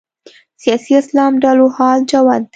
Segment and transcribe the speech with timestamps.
[0.63, 2.47] سیاسي اسلام ډلو حال جوت دی